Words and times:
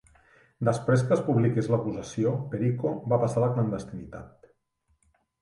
Després 0.69 1.03
que 1.11 1.13
es 1.15 1.21
publiqués 1.27 1.69
l'acusació, 1.73 2.33
Perico 2.55 2.95
va 3.15 3.21
passar 3.25 3.41
a 3.43 3.45
la 3.45 3.53
clandestinitat. 3.59 4.51